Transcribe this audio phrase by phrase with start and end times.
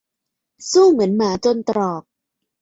[0.71, 2.03] สู้เหมือนหมาจนตรอก